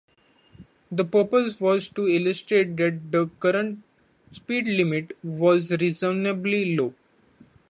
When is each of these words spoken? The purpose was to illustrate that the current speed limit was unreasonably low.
The 0.91 1.05
purpose 1.05 1.59
was 1.61 1.87
to 1.89 2.07
illustrate 2.07 2.75
that 2.77 3.11
the 3.11 3.27
current 3.39 3.83
speed 4.31 4.65
limit 4.65 5.15
was 5.23 5.69
unreasonably 5.69 6.75
low. 6.75 6.95